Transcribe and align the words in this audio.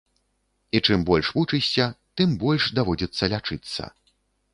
І 0.77 0.79
чым 0.85 1.03
больш 1.09 1.29
вучышся, 1.35 1.85
тым 2.21 2.33
больш 2.45 2.63
даводзіцца 2.79 3.29
лячыцца. 3.35 3.83